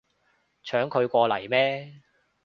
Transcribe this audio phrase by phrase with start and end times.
[0.63, 2.01] 搶佢過嚟咩